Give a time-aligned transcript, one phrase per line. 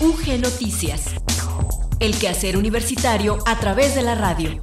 [0.00, 1.06] UG Noticias.
[1.98, 4.62] El quehacer universitario a través de la radio.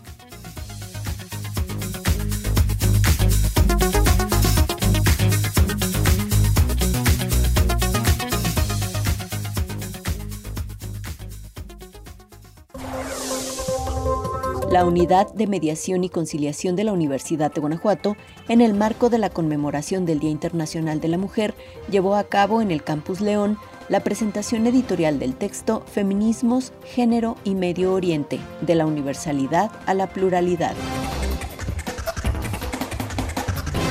[14.74, 18.16] La Unidad de Mediación y Conciliación de la Universidad de Guanajuato,
[18.48, 21.54] en el marco de la conmemoración del Día Internacional de la Mujer,
[21.88, 23.56] llevó a cabo en el Campus León
[23.88, 30.08] la presentación editorial del texto Feminismos, Género y Medio Oriente, de la universalidad a la
[30.08, 30.74] pluralidad.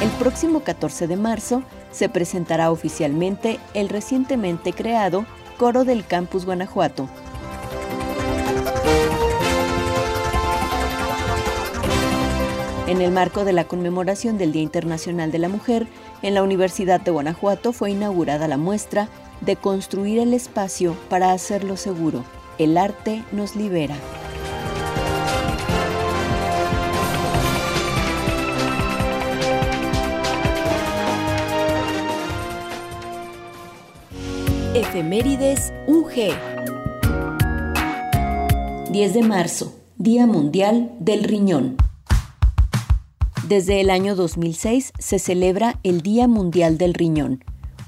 [0.02, 5.26] El próximo 14 de marzo se presentará oficialmente el recientemente creado
[5.58, 7.08] Coro del Campus Guanajuato,
[12.94, 15.88] En el marco de la conmemoración del Día Internacional de la Mujer,
[16.22, 19.10] en la Universidad de Guanajuato fue inaugurada la muestra
[19.42, 22.24] de construir el espacio para hacerlo seguro.
[22.60, 23.96] El arte nos libera.
[34.76, 36.14] Efemérides UG
[38.92, 41.83] 10 de marzo, Día Mundial del Riñón.
[43.54, 47.44] Desde el año 2006 se celebra el Día Mundial del Riñón,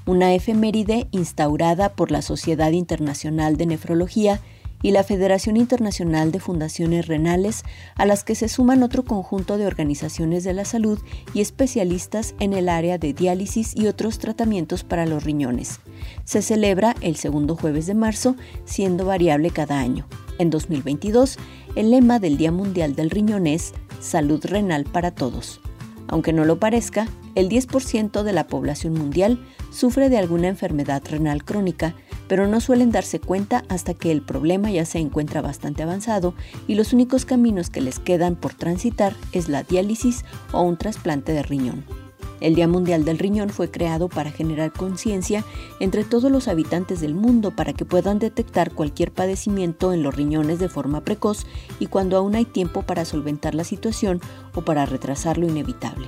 [0.06, 4.42] una efeméride instaurada por la Sociedad Internacional de Nefrología
[4.84, 7.64] y la Federación Internacional de Fundaciones Renales,
[7.96, 11.00] a las que se suman otro conjunto de organizaciones de la salud
[11.34, 15.80] y especialistas en el área de diálisis y otros tratamientos para los riñones.
[16.26, 20.06] Se celebra el segundo jueves de marzo, siendo variable cada año.
[20.38, 21.38] En 2022,
[21.76, 25.62] el lema del Día Mundial del Riñón es salud renal para todos.
[26.08, 29.40] Aunque no lo parezca, el 10% de la población mundial
[29.72, 31.96] sufre de alguna enfermedad renal crónica,
[32.28, 36.34] pero no suelen darse cuenta hasta que el problema ya se encuentra bastante avanzado
[36.68, 41.34] y los únicos caminos que les quedan por transitar es la diálisis o un trasplante
[41.34, 42.05] de riñón.
[42.42, 45.44] El Día Mundial del Riñón fue creado para generar conciencia
[45.80, 50.60] entre todos los habitantes del mundo para que puedan detectar cualquier padecimiento en los riñones
[50.60, 51.46] de forma precoz
[51.80, 54.20] y cuando aún hay tiempo para solventar la situación
[54.54, 56.08] o para retrasar lo inevitable.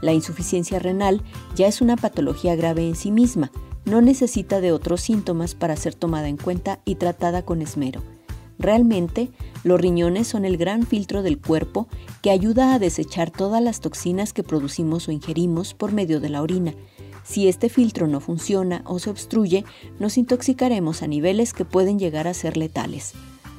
[0.00, 1.22] La insuficiencia renal
[1.54, 3.50] ya es una patología grave en sí misma,
[3.84, 8.02] no necesita de otros síntomas para ser tomada en cuenta y tratada con esmero.
[8.58, 9.30] Realmente,
[9.64, 11.88] los riñones son el gran filtro del cuerpo
[12.22, 16.42] que ayuda a desechar todas las toxinas que producimos o ingerimos por medio de la
[16.42, 16.74] orina.
[17.24, 19.64] Si este filtro no funciona o se obstruye,
[19.98, 23.12] nos intoxicaremos a niveles que pueden llegar a ser letales.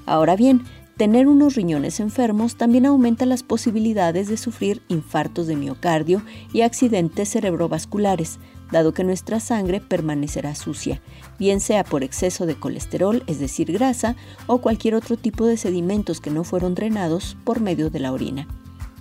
[0.06, 0.64] Ahora bien,
[0.98, 7.30] tener unos riñones enfermos también aumenta las posibilidades de sufrir infartos de miocardio y accidentes
[7.30, 8.40] cerebrovasculares,
[8.72, 11.02] dado que nuestra sangre permanecerá sucia,
[11.38, 14.16] bien sea por exceso de colesterol, es decir, grasa,
[14.48, 18.48] o cualquier otro tipo de sedimentos que no fueron drenados por medio de la orina.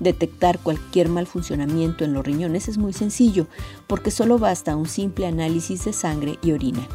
[0.01, 3.47] Detectar cualquier mal funcionamiento en los riñones es muy sencillo,
[3.87, 6.87] porque solo basta un simple análisis de sangre y orina.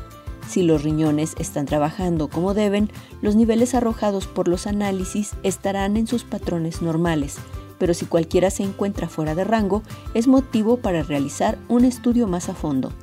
[0.47, 2.89] Si los riñones están trabajando como deben,
[3.21, 7.37] los niveles arrojados por los análisis estarán en sus patrones normales,
[7.83, 9.83] pero si cualquiera se encuentra fuera de rango,
[10.13, 12.93] es motivo para realizar un estudio más a fondo.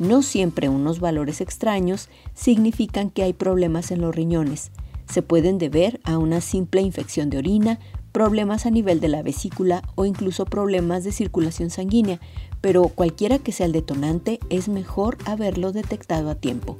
[0.00, 4.72] No siempre unos valores extraños significan que hay problemas en los riñones.
[5.08, 7.78] Se pueden deber a una simple infección de orina,
[8.10, 12.18] problemas a nivel de la vesícula o incluso problemas de circulación sanguínea,
[12.60, 16.76] pero cualquiera que sea el detonante es mejor haberlo detectado a tiempo.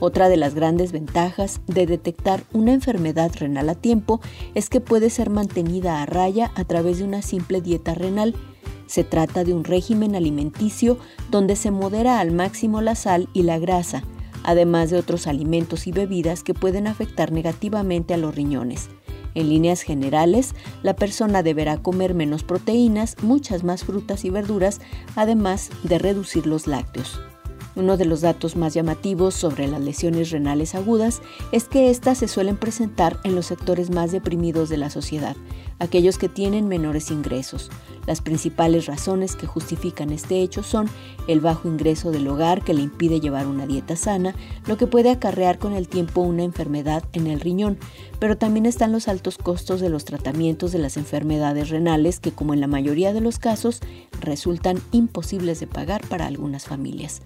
[0.00, 4.20] Otra de las grandes ventajas de detectar una enfermedad renal a tiempo
[4.54, 8.34] es que puede ser mantenida a raya a través de una simple dieta renal.
[8.86, 10.98] Se trata de un régimen alimenticio
[11.30, 14.02] donde se modera al máximo la sal y la grasa,
[14.42, 18.88] además de otros alimentos y bebidas que pueden afectar negativamente a los riñones.
[19.34, 24.80] En líneas generales, la persona deberá comer menos proteínas, muchas más frutas y verduras,
[25.14, 27.20] además de reducir los lácteos.
[27.76, 31.22] Uno de los datos más llamativos sobre las lesiones renales agudas
[31.52, 35.36] es que éstas se suelen presentar en los sectores más deprimidos de la sociedad,
[35.78, 37.70] aquellos que tienen menores ingresos.
[38.06, 40.88] Las principales razones que justifican este hecho son
[41.28, 44.34] el bajo ingreso del hogar que le impide llevar una dieta sana,
[44.66, 47.78] lo que puede acarrear con el tiempo una enfermedad en el riñón,
[48.18, 52.52] pero también están los altos costos de los tratamientos de las enfermedades renales que como
[52.52, 53.80] en la mayoría de los casos
[54.20, 57.22] resultan imposibles de pagar para algunas familias.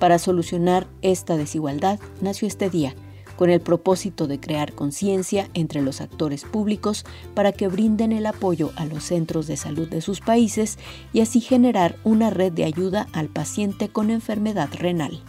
[0.00, 2.94] Para solucionar esta desigualdad nació este día,
[3.36, 7.04] con el propósito de crear conciencia entre los actores públicos
[7.34, 10.78] para que brinden el apoyo a los centros de salud de sus países
[11.12, 15.22] y así generar una red de ayuda al paciente con enfermedad renal.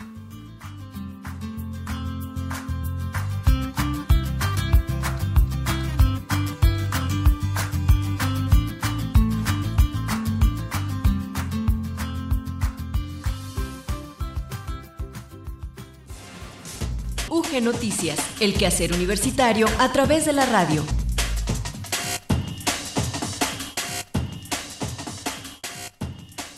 [17.61, 20.83] Noticias, el quehacer universitario a través de la radio.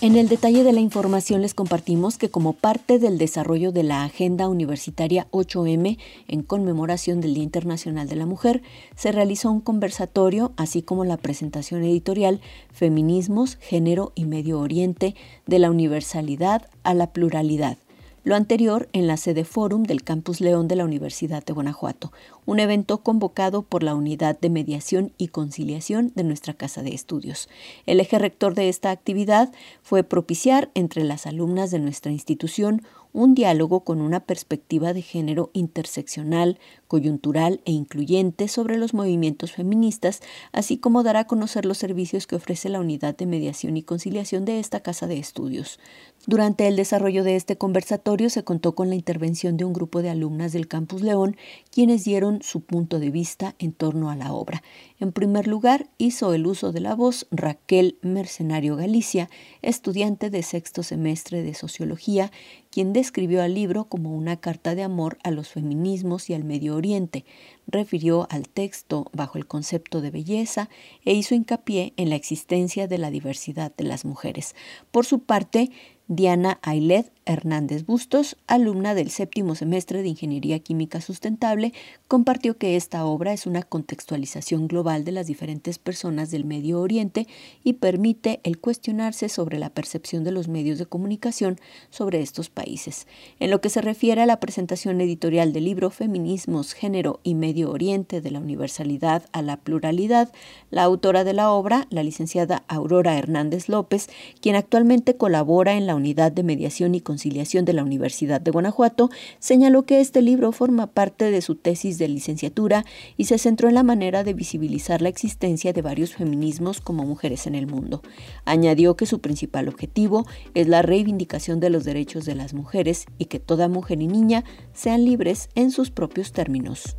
[0.03, 4.03] En el detalle de la información les compartimos que como parte del desarrollo de la
[4.03, 5.97] Agenda Universitaria 8M
[6.27, 8.63] en conmemoración del Día Internacional de la Mujer,
[8.97, 12.41] se realizó un conversatorio, así como la presentación editorial
[12.73, 15.15] Feminismos, Género y Medio Oriente,
[15.47, 17.77] de la universalidad a la pluralidad,
[18.23, 22.13] lo anterior en la sede Fórum del Campus León de la Universidad de Guanajuato,
[22.45, 27.49] un evento convocado por la Unidad de Mediación y Conciliación de nuestra Casa de Estudios.
[27.85, 32.83] El eje rector de esta actividad fue propiciar entre las alumnas de nuestra institución
[33.13, 40.21] un diálogo con una perspectiva de género interseccional, coyuntural e incluyente sobre los movimientos feministas,
[40.51, 44.45] así como dar a conocer los servicios que ofrece la Unidad de Mediación y Conciliación
[44.45, 45.79] de esta Casa de Estudios.
[46.25, 50.09] Durante el desarrollo de este conversatorio se contó con la intervención de un grupo de
[50.09, 51.35] alumnas del Campus León,
[51.69, 54.63] quienes dieron su punto de vista en torno a la obra.
[55.01, 59.29] En primer lugar, hizo el uso de la voz Raquel Mercenario Galicia,
[59.61, 62.31] estudiante de sexto semestre de Sociología,
[62.71, 66.75] quien describió al libro como una carta de amor a los feminismos y al Medio
[66.77, 67.25] Oriente,
[67.67, 70.69] refirió al texto bajo el concepto de belleza
[71.05, 74.55] e hizo hincapié en la existencia de la diversidad de las mujeres.
[74.91, 75.69] Por su parte,
[76.09, 81.73] Diana Ailet Hernández Bustos, alumna del séptimo semestre de Ingeniería Química Sustentable,
[82.07, 87.27] compartió que esta obra es una contextualización global de las diferentes personas del Medio Oriente
[87.63, 91.59] y permite el cuestionarse sobre la percepción de los medios de comunicación
[91.89, 93.07] sobre estos países.
[93.39, 97.71] En lo que se refiere a la presentación editorial del libro Feminismos, Género y Medio
[97.71, 100.31] Oriente de la Universalidad a la Pluralidad,
[100.69, 104.09] la autora de la obra, la licenciada Aurora Hernández López,
[104.41, 109.11] quien actualmente colabora en la Unidad de Mediación y Conciliación de la Universidad de Guanajuato,
[109.37, 112.85] señaló que este libro forma parte de su tesis de licenciatura
[113.17, 117.45] y se centró en la manera de visibilizar la existencia de varios feminismos como mujeres
[117.45, 118.01] en el mundo.
[118.45, 120.25] Añadió que su principal objetivo
[120.55, 124.43] es la reivindicación de los derechos de las mujeres y que toda mujer y niña
[124.73, 126.97] sean libres en sus propios términos.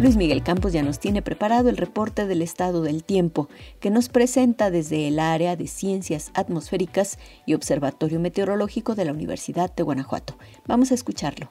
[0.00, 3.48] Luis Miguel Campos ya nos tiene preparado el reporte del estado del tiempo
[3.80, 9.74] que nos presenta desde el área de ciencias atmosféricas y observatorio meteorológico de la Universidad
[9.74, 10.36] de Guanajuato.
[10.68, 11.50] Vamos a escucharlo.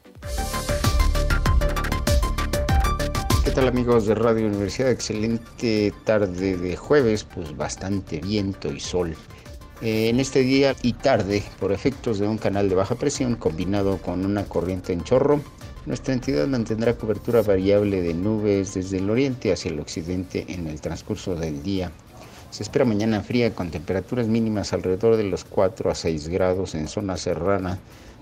[3.44, 4.92] ¿Qué tal amigos de Radio Universidad?
[4.92, 9.18] Excelente tarde de jueves, pues bastante viento y sol.
[9.82, 13.98] Eh, en este día y tarde, por efectos de un canal de baja presión combinado
[13.98, 15.42] con una corriente en chorro,
[15.88, 20.82] nuestra entidad mantendrá cobertura variable de nubes desde el oriente hacia el occidente en el
[20.82, 21.94] transcurso del día.
[22.52, 26.90] Se espera mañana fría con temperaturas mínimas alrededor de los 4 a 6 grados en
[26.90, 27.80] zona serrana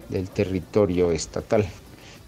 [0.09, 1.65] del territorio estatal.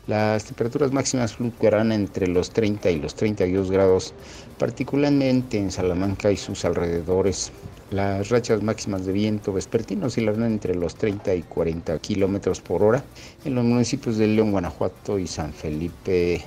[0.08, 4.16] Las temperaturas máximas fluctuarán entre los 30 y los 32 grados,
[4.58, 7.52] particularmente en Salamanca y sus alrededores.
[7.90, 13.02] Las rachas máximas de viento vespertino oscilarán entre los 30 y 40 kilómetros por hora
[13.46, 16.42] en los municipios de León, Guanajuato y San Felipe,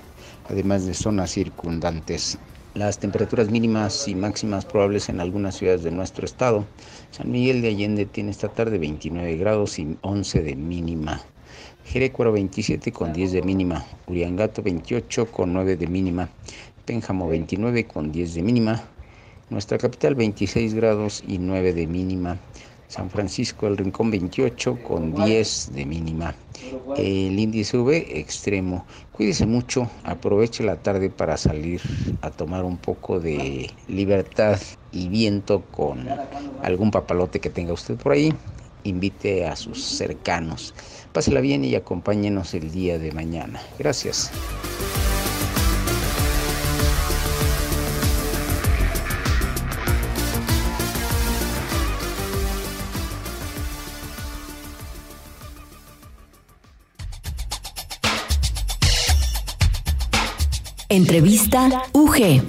[0.50, 2.36] además de zonas circundantes.
[2.74, 6.66] Las temperaturas mínimas y máximas probables en algunas ciudades de nuestro estado.
[7.10, 11.22] San Miguel de Allende tiene esta tarde 29 grados y 11 de mínima.
[11.86, 13.86] Jerecuaro 27 con 10 de mínima.
[14.06, 16.28] Uriangato 28 con 9 de mínima.
[16.84, 18.89] Pénjamo 29 con 10 de mínima.
[19.50, 22.38] Nuestra capital 26 grados y 9 de mínima.
[22.86, 26.34] San Francisco del Rincón 28 con 10 de mínima.
[26.96, 28.84] El índice V extremo.
[29.12, 31.80] Cuídese mucho, aproveche la tarde para salir
[32.20, 34.58] a tomar un poco de libertad
[34.92, 36.06] y viento con
[36.62, 38.32] algún papalote que tenga usted por ahí.
[38.84, 40.74] Invite a sus cercanos.
[41.12, 43.60] Pásela bien y acompáñenos el día de mañana.
[43.78, 44.30] Gracias.
[60.92, 62.42] Entrevista UG.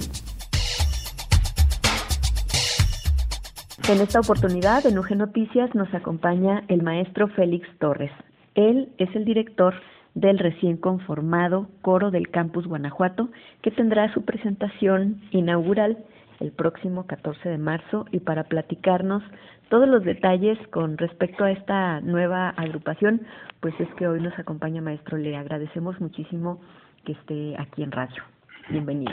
[3.88, 8.10] En esta oportunidad, en UG Noticias, nos acompaña el maestro Félix Torres.
[8.56, 9.74] Él es el director
[10.14, 13.28] del recién conformado Coro del Campus Guanajuato,
[13.62, 15.98] que tendrá su presentación inaugural
[16.40, 19.22] el próximo 14 de marzo y para platicarnos
[19.68, 23.20] todos los detalles con respecto a esta nueva agrupación,
[23.60, 25.16] pues es que hoy nos acompaña maestro.
[25.16, 26.60] Le agradecemos muchísimo
[27.04, 28.22] que esté aquí en radio.
[28.70, 29.12] Bienvenido.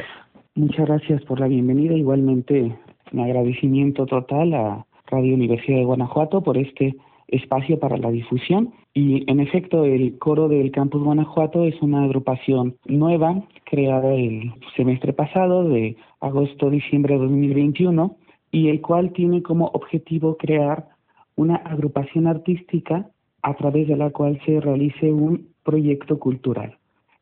[0.55, 1.93] Muchas gracias por la bienvenida.
[1.93, 2.75] Igualmente,
[3.12, 6.96] un agradecimiento total a Radio Universidad de Guanajuato por este
[7.27, 8.74] espacio para la difusión.
[8.93, 15.13] Y en efecto, el coro del Campus Guanajuato es una agrupación nueva creada el semestre
[15.13, 18.17] pasado, de agosto-diciembre de 2021,
[18.51, 20.89] y el cual tiene como objetivo crear
[21.36, 23.10] una agrupación artística
[23.41, 26.78] a través de la cual se realice un proyecto cultural.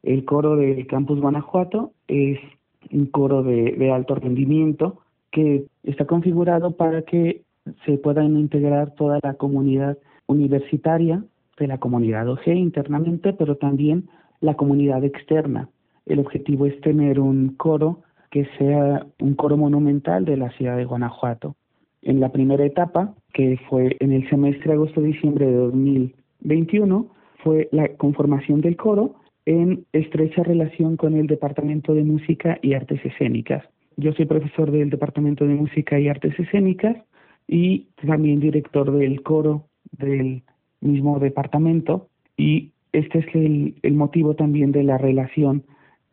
[0.08, 2.40] El coro del Campus Guanajuato es
[2.94, 7.42] un coro de, alto rendimiento que está configurado para que
[7.86, 9.98] se puedan integrar toda la comunidad
[10.28, 11.26] universitaria
[11.60, 14.08] de la comunidad OG internamente, pero también
[14.40, 15.68] la comunidad externa.
[16.06, 18.00] El objetivo es tener un coro
[18.32, 21.58] que sea un coro monumental de la ciudad de Guanajuato.
[22.02, 27.08] En la primera etapa, que fue en el semestre agosto-diciembre de 2021,
[27.44, 29.16] fue la conformación del coro
[29.48, 33.64] en estrecha relación con el Departamento de Música y Artes Escénicas.
[33.96, 36.98] Yo soy profesor del Departamento de Música y Artes Escénicas
[37.48, 39.64] y también director del coro
[39.98, 40.44] del
[40.82, 45.64] mismo departamento y este es el, el motivo también de la relación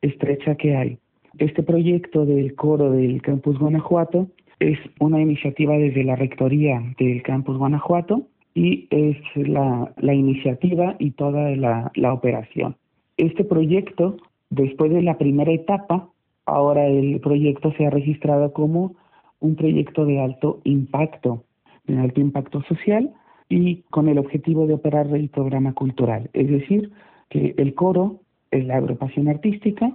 [0.01, 0.99] estrecha que hay.
[1.39, 4.29] Este proyecto del coro del Campus Guanajuato
[4.61, 11.11] es una iniciativa desde la Rectoría del Campus Guanajuato y es la, la iniciativa y
[11.11, 12.77] toda la, la operación.
[13.17, 14.17] Este proyecto,
[14.51, 16.09] después de la primera etapa,
[16.47, 18.95] ahora el proyecto se ha registrado como
[19.41, 21.45] un proyecto de alto impacto,
[21.87, 23.13] de alto impacto social
[23.49, 26.31] y con el objetivo de operar el programa cultural.
[26.33, 26.91] Es decir,
[27.29, 29.93] que el coro es la agrupación artística,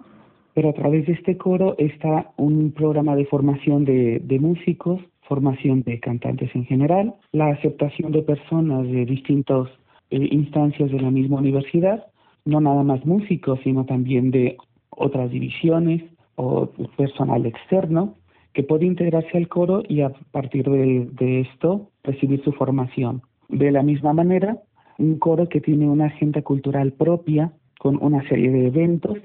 [0.54, 6.00] pero a través de este coro está un programa de formación de, músicos, formación de
[6.00, 9.68] cantantes en general, la aceptación de personas de distintas
[10.10, 12.09] eh, instancias de la misma universidad
[12.46, 14.58] no nada más músicos, sino también de
[14.89, 16.03] otras divisiones
[16.36, 16.67] o
[16.98, 18.15] personal externo
[18.53, 23.22] que puede integrarse al coro y a partir de, esto recibir su formación.
[23.48, 24.58] De la misma manera,
[24.98, 29.17] un coro que tiene una agenda cultural propia con una serie de eventos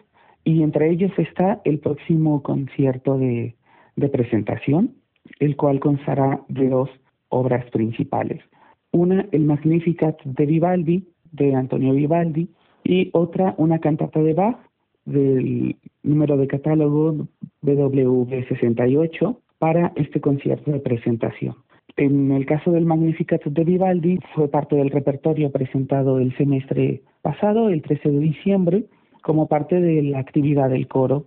[0.44, 3.54] y entre ellos está el próximo concierto de,
[3.96, 4.94] de presentación,
[5.40, 6.90] el cual constará de dos
[7.28, 8.42] obras principales.
[8.92, 12.48] Una, el Magnificat de Vivaldi, de Antonio Vivaldi,
[12.84, 14.58] y otra una cantata de Bach
[15.04, 17.26] del número de catálogo
[17.62, 21.56] WV68 para este concierto de presentación.
[21.96, 27.68] En el caso del Magnificat de Vivaldi, fue parte del repertorio presentado el semestre pasado,
[27.68, 28.84] el 13 de diciembre,
[29.22, 31.26] como parte de la actividad del coro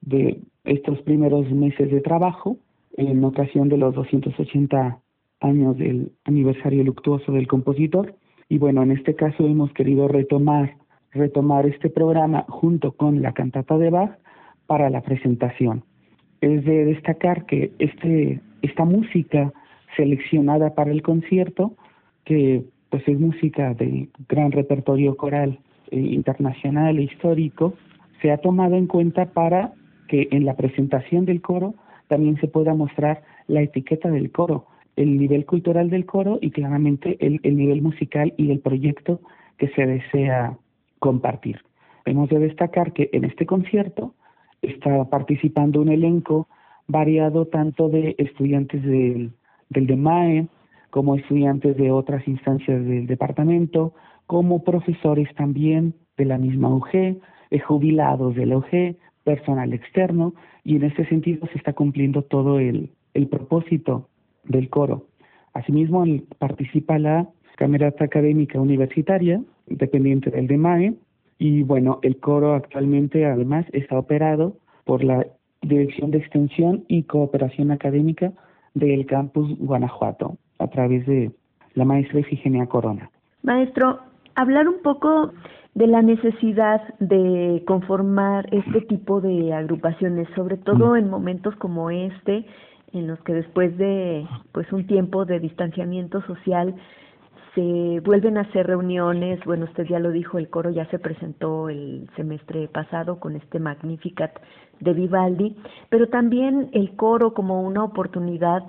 [0.00, 2.58] de estos primeros meses de trabajo
[2.96, 4.98] en ocasión de los 280
[5.40, 8.14] años del aniversario luctuoso del compositor.
[8.48, 10.76] Y bueno, en este caso hemos querido retomar
[11.12, 14.18] retomar este programa junto con la cantata de Bach
[14.66, 15.84] para la presentación.
[16.40, 19.52] Es de destacar que este, esta música
[19.96, 21.74] seleccionada para el concierto,
[22.24, 25.58] que pues es música de gran repertorio coral
[25.90, 27.74] eh, internacional e histórico,
[28.20, 29.72] se ha tomado en cuenta para
[30.08, 31.74] que en la presentación del coro
[32.08, 34.66] también se pueda mostrar la etiqueta del coro,
[34.96, 39.20] el nivel cultural del coro y claramente el, el nivel musical y el proyecto
[39.56, 40.58] que se desea
[41.02, 41.58] compartir.
[42.04, 44.14] Hemos de destacar que en este concierto
[44.62, 46.46] está participando un elenco
[46.86, 49.32] variado tanto de estudiantes del,
[49.68, 50.46] del DEMAE
[50.90, 53.94] como estudiantes de otras instancias del departamento,
[54.28, 57.18] como profesores también de la misma UG, eh,
[57.66, 62.90] jubilados de la UG, personal externo, y en este sentido se está cumpliendo todo el,
[63.14, 64.08] el propósito
[64.44, 65.06] del coro.
[65.52, 66.04] Asimismo,
[66.38, 70.94] participa la Camerata Académica Universitaria, dependiente del DEMAE,
[71.38, 75.26] y bueno, el coro actualmente además está operado por la
[75.62, 78.32] Dirección de Extensión y Cooperación Académica
[78.74, 81.30] del Campus Guanajuato, a través de
[81.74, 83.10] la maestra Efigenia Corona.
[83.42, 84.00] Maestro,
[84.34, 85.32] hablar un poco
[85.74, 92.44] de la necesidad de conformar este tipo de agrupaciones, sobre todo en momentos como este,
[92.92, 96.74] en los que después de pues un tiempo de distanciamiento social
[97.54, 101.68] se vuelven a hacer reuniones, bueno, usted ya lo dijo, el coro ya se presentó
[101.68, 104.32] el semestre pasado con este Magnificat
[104.80, 105.56] de Vivaldi,
[105.90, 108.62] pero también el coro como una oportunidad,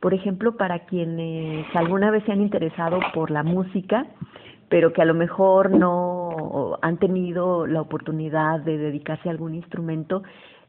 [0.00, 4.06] por ejemplo, para quienes alguna vez se han interesado por la música,
[4.70, 10.22] pero que a lo mejor no han tenido la oportunidad de dedicarse a algún instrumento,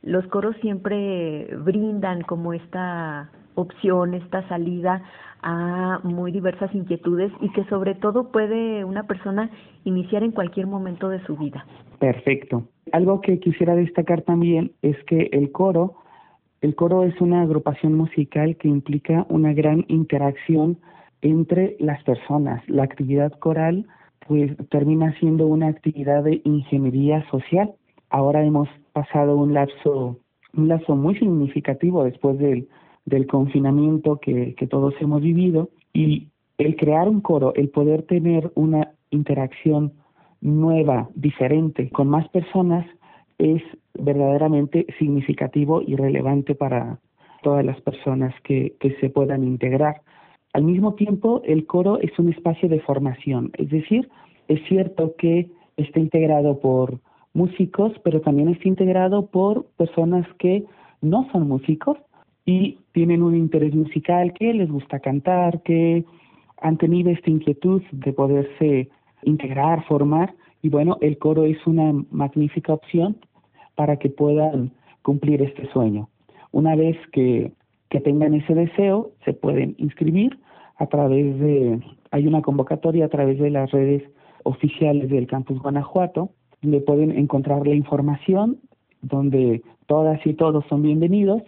[0.04, 5.03] los coros siempre brindan como esta opción, esta salida
[5.43, 9.50] a muy diversas inquietudes y que sobre todo puede una persona
[9.84, 11.65] iniciar en cualquier momento de su vida.
[12.00, 12.67] Perfecto.
[12.91, 15.96] Algo que quisiera destacar también es que el coro,
[16.62, 20.77] el coro es una agrupación musical que implica una gran interacción
[21.22, 22.62] entre las personas.
[22.67, 23.88] La actividad coral
[24.27, 27.74] pues termina siendo una actividad de ingeniería social.
[28.10, 30.20] Ahora hemos pasado un lapso
[30.53, 32.67] un lapso muy significativo después del
[33.05, 36.27] del confinamiento que, todos hemos vivido y
[36.58, 39.93] el crear un coro, el poder tener una interacción
[40.39, 42.86] nueva, diferente, con más personas,
[43.38, 43.62] es
[43.93, 47.00] verdaderamente significativo y relevante para
[47.43, 50.01] todas las personas que, que se puedan integrar.
[50.53, 54.10] Al mismo tiempo, el coro es un espacio de formación, es decir,
[54.48, 57.00] es cierto que está integrado por
[57.34, 60.65] músicos, pero también está integrado por personas que
[61.01, 61.98] no son músicos,
[62.45, 66.05] y tienen un interés musical, que les gusta cantar, que
[66.62, 68.89] han tenido esta inquietud de poderse
[69.24, 73.18] integrar, formar, y bueno, el coro es una magnífica opción
[73.75, 76.09] para que puedan cumplir este sueño.
[76.51, 77.51] Una vez que,
[77.89, 80.37] que tengan ese deseo, se pueden inscribir
[80.77, 81.79] a través de,
[82.11, 84.03] hay una convocatoria a través de las redes
[84.44, 88.59] oficiales del Campus Guanajuato, donde pueden encontrar la información,
[89.01, 91.42] donde todas y todos son bienvenidos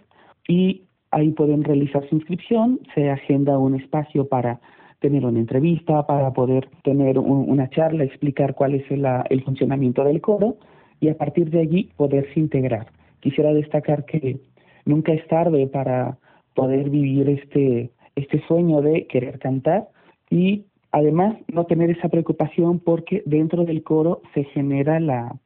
[0.48, 4.60] y ahí pueden realizar su inscripción, se agenda un espacio para
[5.00, 10.56] tener una entrevista, para poder tener una charla, explicar cuál es el funcionamiento del coro
[11.00, 12.86] y a partir de allí poderse integrar.
[13.20, 14.38] Quisiera destacar que
[14.86, 16.18] nunca es tarde para
[16.54, 19.88] poder vivir este, este sueño de querer cantar
[20.30, 25.36] y además no tener esa preocupación porque dentro del coro se genera la,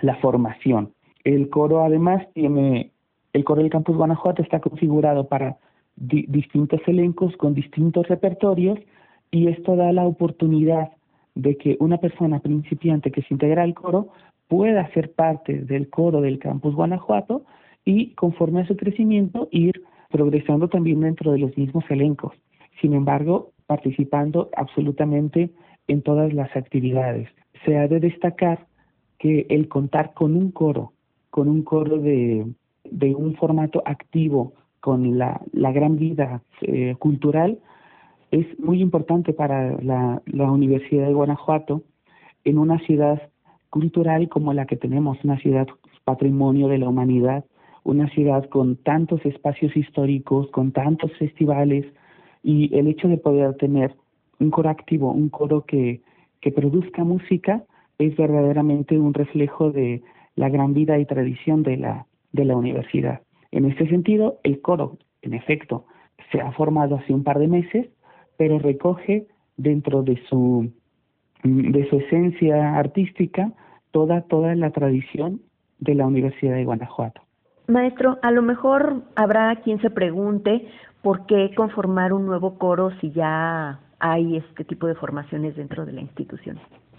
[0.00, 0.92] la formación.
[1.24, 2.92] El coro además tiene
[3.38, 5.58] el coro del Campus Guanajuato está configurado para
[5.96, 8.78] distintos elencos con distintos repertorios
[9.30, 10.90] y esto da la oportunidad
[11.34, 14.08] de que una persona principiante que se integra al coro
[14.48, 17.44] pueda ser parte del coro del Campus Guanajuato
[17.84, 22.32] y conforme a su crecimiento ir progresando también dentro de los mismos elencos.
[22.80, 25.50] Sin embargo, participando absolutamente
[25.86, 27.28] en todas las actividades.
[27.64, 28.66] Se ha de destacar
[29.18, 30.92] que el contar con un coro,
[31.30, 32.46] con un coro de
[32.90, 37.58] de un formato activo con la, la gran vida eh, cultural
[38.30, 41.82] es muy importante para la, la Universidad de Guanajuato
[42.44, 43.30] en una ciudad
[43.70, 45.66] cultural como la que tenemos, una ciudad
[46.04, 47.44] patrimonio de la humanidad,
[47.84, 51.84] una ciudad con tantos espacios históricos, con tantos festivales,
[52.42, 53.94] y el hecho de poder tener
[54.40, 56.00] un coro activo, un coro que,
[56.40, 57.64] que produzca música,
[57.98, 60.02] es verdaderamente un reflejo de
[60.36, 63.20] la gran vida y tradición de la, de la universidad.
[63.50, 65.86] En este sentido, el coro, en efecto,
[66.30, 67.88] se ha formado hace un par de meses,
[68.36, 70.70] pero recoge dentro de su,
[71.42, 73.52] de su esencia artística
[73.90, 75.40] toda, toda la tradición
[75.78, 77.22] de la Universidad de Guanajuato.
[77.68, 80.66] Maestro, a lo mejor habrá quien se pregunte
[81.02, 85.92] por qué conformar un nuevo coro si ya hay este tipo de formaciones dentro de
[85.92, 86.58] la institución.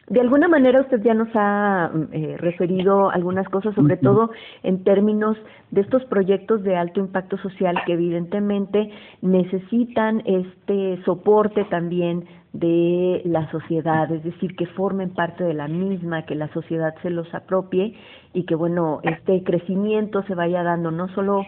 [0.09, 4.31] De alguna manera usted ya nos ha eh, referido algunas cosas, sobre todo
[4.63, 5.37] en términos
[5.69, 8.89] de estos proyectos de alto impacto social que evidentemente
[9.21, 16.25] necesitan este soporte también de la sociedad, es decir, que formen parte de la misma,
[16.25, 17.95] que la sociedad se los apropie
[18.33, 21.45] y que bueno, este crecimiento se vaya dando no solo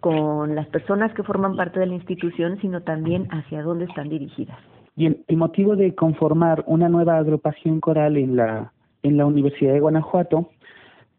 [0.00, 4.58] con las personas que forman parte de la institución, sino también hacia dónde están dirigidas.
[4.96, 9.80] Y el, motivo de conformar una nueva agrupación coral en la, en la Universidad de
[9.80, 10.50] Guanajuato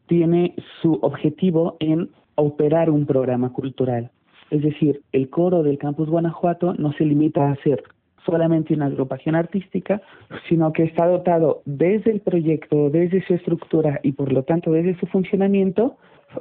[0.08, 4.12] tiene su objetivo en operar un programa cultural.
[4.52, 7.84] Es decir, el coro del campus Guanajuato no se limita a ser
[8.26, 10.02] solamente una agrupación artística,
[10.48, 14.98] sino que está dotado desde el proyecto, desde su estructura y por lo tanto desde
[15.00, 15.98] su funcionamiento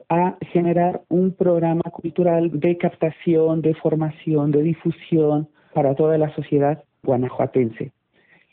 [0.09, 6.83] a generar un programa cultural de captación, de formación, de difusión para toda la sociedad
[7.03, 7.93] guanajuatense.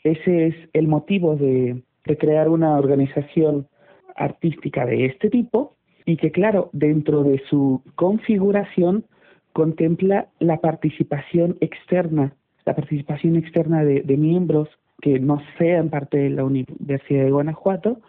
[0.02, 1.82] Ese es el motivo de,
[2.18, 3.68] crear una organización
[4.16, 9.04] artística de este tipo y que, claro, dentro de su configuración
[9.52, 12.34] contempla la participación externa,
[12.64, 14.68] la participación externa de, de miembros
[15.00, 18.00] que no sean parte de la Universidad de Guanajuato,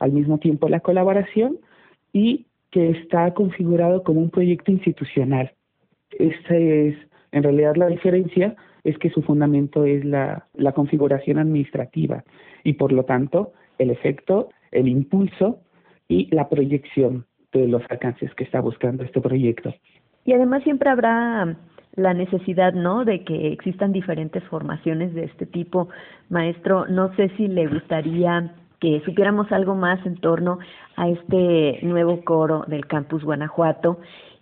[0.00, 1.58] al mismo tiempo la colaboración
[2.12, 5.52] y que está configurado como un proyecto institucional.
[6.18, 6.96] Esa es,
[7.30, 12.22] en realidad, la diferencia es que su fundamento es la, la configuración administrativa
[12.62, 15.58] y, por lo tanto, el efecto, el impulso
[16.06, 19.74] y la proyección de los alcances que está buscando este proyecto.
[20.24, 21.56] Y además siempre habrá
[21.96, 25.88] la necesidad, ¿no?, de que existan diferentes formaciones de este tipo.
[26.28, 30.58] Maestro, no sé si le gustaría que supiéramos algo más en torno
[30.96, 33.98] a este nuevo coro del campus Guanajuato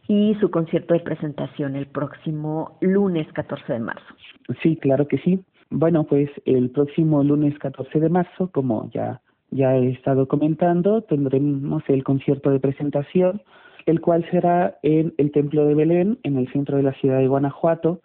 [0.08, 4.14] y su concierto de presentación el próximo lunes 14 de marzo.
[4.62, 5.44] Sí, claro que sí.
[5.70, 9.20] Bueno, pues el próximo lunes 14 de marzo, como ya
[9.52, 13.42] ya he estado comentando, tendremos el concierto de presentación,
[13.84, 17.28] el cual será en el Templo de Belén, en el centro de la ciudad de
[17.28, 18.00] Guanajuato,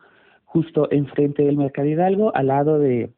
[0.45, 3.11] justo enfrente del Mercado Hidalgo, al lado de,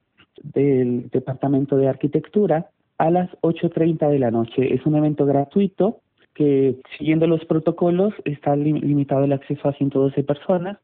[0.44, 4.74] del Departamento de Arquitectura a las 8.30 de la noche.
[4.74, 6.02] Es un evento gratuito
[6.40, 10.78] que, siguiendo los protocolos, está limitado el acceso a 112 personas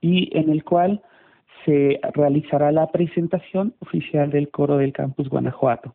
[0.00, 1.00] y en el cual
[1.64, 5.94] se realizará la presentación oficial del coro del campus Guanajuato.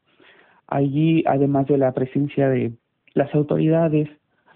[0.66, 2.72] Allí, además de la presencia de
[3.14, 4.08] las autoridades,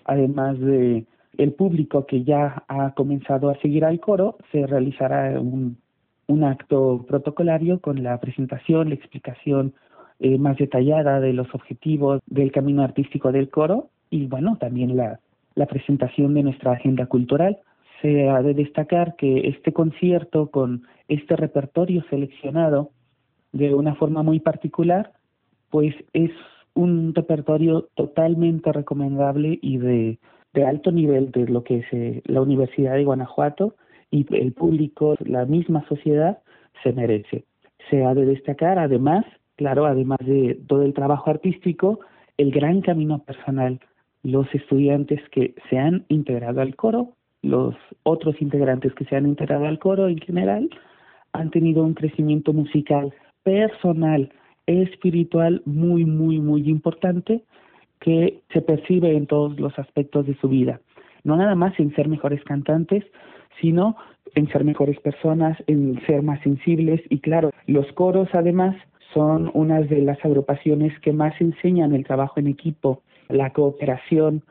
[0.06, 1.06] además de
[1.38, 5.80] el público que ya ha comenzado a seguir al coro, se realizará un,
[6.28, 9.74] un acto protocolario con la presentación, la explicación
[10.22, 15.19] eh, más detallada de los objetivos del camino artístico del coro y bueno, también la,
[15.56, 17.58] la presentación de nuestra agenda cultural.
[18.01, 22.91] Se ha de destacar que este concierto con este repertorio seleccionado
[23.51, 25.12] de una forma muy particular,
[25.69, 26.32] pues es
[26.73, 30.19] un repertorio totalmente recomendable y de,
[30.54, 33.75] de alto nivel de lo que es eh, la Universidad de Guanajuato
[34.12, 36.39] y el público, la misma sociedad,
[36.84, 37.43] se merece.
[37.89, 39.25] Se ha de destacar además
[39.56, 41.99] claro, además de todo el trabajo artístico,
[42.38, 43.80] el gran camino personal.
[44.26, 47.10] Los estudiantes que se han integrado al coro,
[47.44, 50.68] los otros integrantes que se han integrado al coro en general,
[51.32, 54.32] han tenido un crecimiento musical personal,
[54.66, 57.44] espiritual muy, muy, muy importante
[58.00, 60.82] que se percibe en todos los aspectos de su vida.
[61.24, 63.04] No nada más en ser mejores cantantes,
[63.62, 63.96] sino
[64.34, 68.76] en ser mejores personas, en ser más sensibles y claro, los coros además
[69.14, 74.44] son unas de las agrupaciones que más enseñan el trabajo en equipo, la cooperación,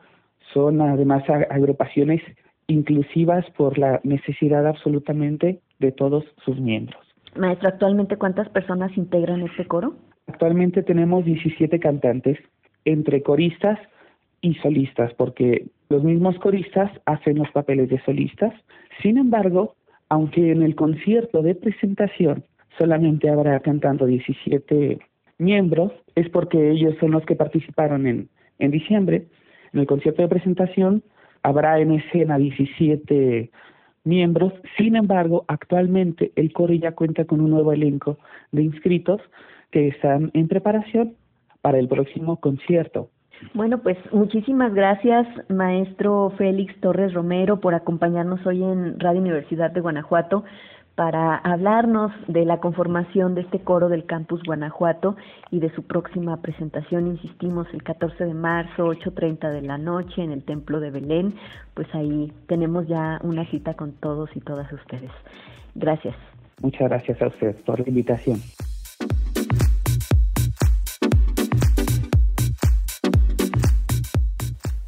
[0.53, 2.21] son además agrupaciones
[2.67, 6.99] inclusivas por la necesidad absolutamente de todos sus miembros.
[7.35, 9.95] Maestro, ¿actualmente cuántas personas integran este coro?
[10.27, 12.39] Actualmente tenemos 17 cantantes,
[12.85, 13.77] entre coristas
[14.41, 18.53] y solistas, porque los mismos coristas hacen los papeles de solistas.
[19.01, 19.75] Sin embargo,
[20.09, 22.43] aunque en el concierto de presentación
[22.77, 24.99] solamente habrá cantando 17
[25.37, 29.27] miembros, es porque ellos son los que participaron en, en diciembre.
[29.73, 31.03] En el concierto de presentación
[31.43, 33.51] habrá en escena 17
[34.03, 38.17] miembros, sin embargo, actualmente el coro ya cuenta con un nuevo elenco
[38.51, 39.21] de inscritos
[39.71, 41.15] que están en preparación
[41.61, 43.09] para el próximo concierto.
[43.53, 49.81] Bueno, pues muchísimas gracias, maestro Félix Torres Romero, por acompañarnos hoy en Radio Universidad de
[49.81, 50.45] Guanajuato
[50.95, 55.17] para hablarnos de la conformación de este coro del campus Guanajuato
[55.51, 60.31] y de su próxima presentación, insistimos, el 14 de marzo, 8.30 de la noche en
[60.31, 61.35] el Templo de Belén.
[61.73, 65.11] Pues ahí tenemos ya una cita con todos y todas ustedes.
[65.75, 66.15] Gracias.
[66.61, 68.37] Muchas gracias a usted por la invitación.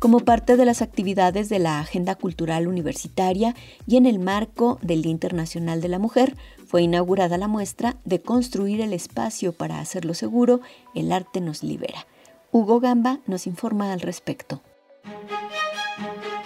[0.08, 5.02] Como parte de las actividades de la Agenda Cultural Universitaria y en el marco del
[5.02, 10.14] Día Internacional de la Mujer, fue inaugurada la muestra de construir el espacio para hacerlo
[10.14, 10.62] seguro,
[10.96, 12.08] el arte nos libera.
[12.54, 14.62] Hugo Gamba nos informa al respecto.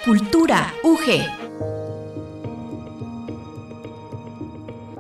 [0.06, 1.22] Cultura UG.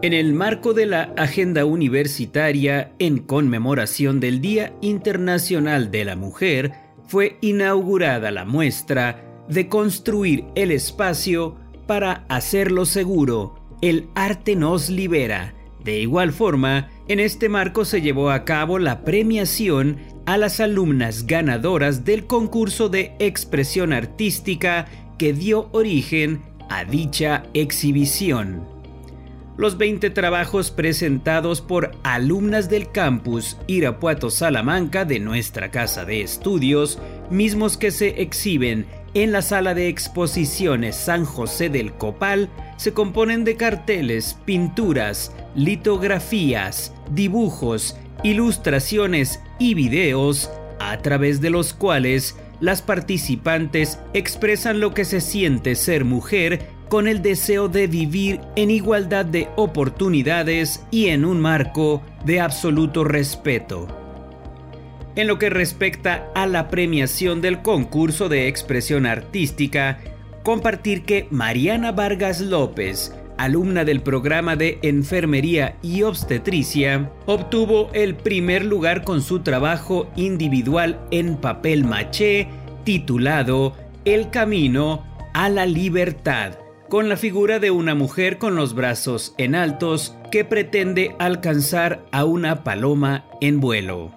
[0.04, 6.81] En el marco de la agenda universitaria en conmemoración del Día Internacional de la Mujer,
[7.12, 13.54] fue inaugurada la muestra de construir el espacio para hacerlo seguro.
[13.82, 15.54] El arte nos libera.
[15.84, 21.28] De igual forma, en este marco se llevó a cabo la premiación a las alumnas
[21.28, 24.86] ganadoras del concurso de expresión artística
[25.18, 28.81] que dio origen a dicha exhibición.
[29.62, 36.98] Los 20 trabajos presentados por alumnas del campus Irapuato Salamanca de nuestra casa de estudios,
[37.30, 43.44] mismos que se exhiben en la sala de exposiciones San José del Copal, se componen
[43.44, 54.00] de carteles, pinturas, litografías, dibujos, ilustraciones y videos a través de los cuales las participantes
[54.16, 59.48] expresan lo que se siente ser mujer con el deseo de vivir en igualdad de
[59.56, 63.88] oportunidades y en un marco de absoluto respeto.
[65.16, 70.00] En lo que respecta a la premiación del concurso de expresión artística,
[70.44, 78.66] compartir que Mariana Vargas López, alumna del programa de Enfermería y Obstetricia, obtuvo el primer
[78.66, 82.50] lugar con su trabajo individual en papel maché
[82.84, 86.61] titulado El Camino a la Libertad,
[86.92, 92.26] con la figura de una mujer con los brazos en altos que pretende alcanzar a
[92.26, 94.12] una paloma en vuelo.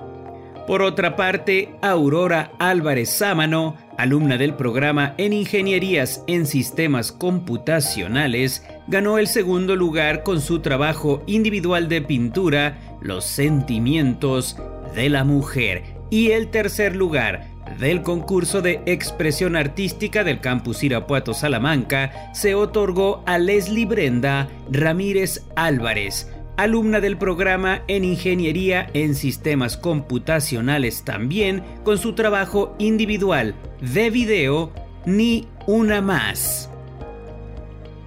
[0.67, 9.19] Por otra parte, Aurora Álvarez Sámano, alumna del programa en Ingenierías en Sistemas Computacionales, ganó
[9.19, 14.57] el segundo lugar con su trabajo individual de pintura Los Sentimientos
[14.97, 21.35] de la Mujer y el tercer lugar del concurso de expresión artística del campus Irapuato
[21.35, 29.77] Salamanca se otorgó a Leslie Brenda Ramírez Álvarez, alumna del programa en Ingeniería en Sistemas
[29.77, 34.73] Computacionales también, con su trabajo individual de video
[35.07, 36.71] Ni una más.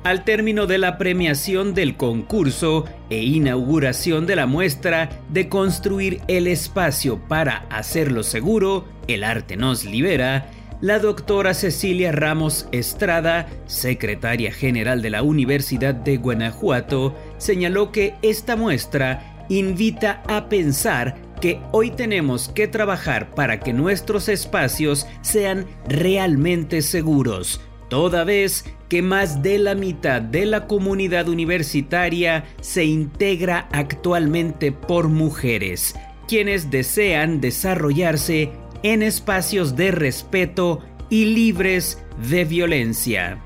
[0.04, 6.48] Al término de la premiación del concurso e inauguración de la muestra de construir el
[6.48, 15.02] espacio para hacerlo seguro, el arte nos libera, la doctora Cecilia Ramos Estrada, secretaria general
[15.02, 22.50] de la Universidad de Guanajuato, señaló que esta muestra invita a pensar que hoy tenemos
[22.50, 29.76] que trabajar para que nuestros espacios sean realmente seguros, toda vez que más de la
[29.76, 35.96] mitad de la comunidad universitaria se integra actualmente por mujeres,
[36.28, 38.52] quienes desean desarrollarse
[38.84, 43.42] en espacios de respeto y libres de violencia.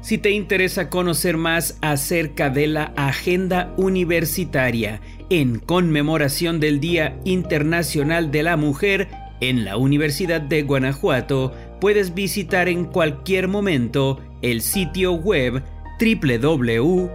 [0.00, 8.30] Si te interesa conocer más acerca de la agenda universitaria en conmemoración del Día Internacional
[8.30, 9.08] de la Mujer
[9.40, 15.62] en la Universidad de Guanajuato, puedes visitar en cualquier momento el sitio web
[16.00, 17.10] www.ugto.mx.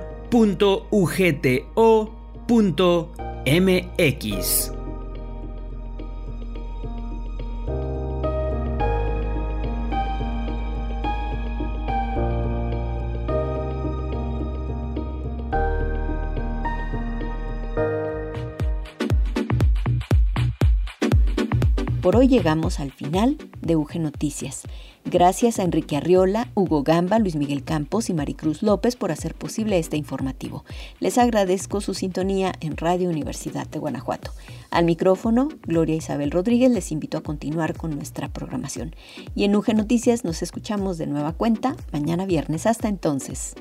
[22.06, 24.62] Por hoy llegamos al final de UG Noticias.
[25.06, 29.80] Gracias a Enrique Arriola, Hugo Gamba, Luis Miguel Campos y Maricruz López por hacer posible
[29.80, 30.66] este informativo.
[31.00, 34.30] Les agradezco su sintonía en Radio Universidad de Guanajuato.
[34.70, 38.96] Al micrófono, Gloria Isabel Rodríguez les invito a continuar con nuestra programación.
[39.34, 42.68] Y en UG Noticias nos escuchamos de nueva cuenta mañana viernes.
[42.68, 43.56] Hasta entonces.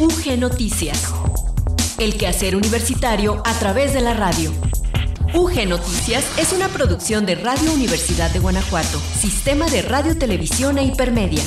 [0.00, 1.14] UG Noticias.
[2.00, 4.50] El quehacer universitario a través de la radio.
[5.34, 10.84] UG Noticias es una producción de Radio Universidad de Guanajuato, Sistema de Radio, Televisión e
[10.84, 11.42] Hipermedia.